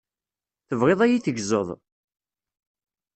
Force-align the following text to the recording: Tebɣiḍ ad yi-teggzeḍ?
Tebɣiḍ 0.67 0.99
ad 1.01 1.09
yi-teggzeḍ? 1.11 1.67